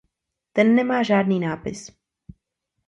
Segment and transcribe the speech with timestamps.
[0.53, 1.91] Ten nemá žádný nápis.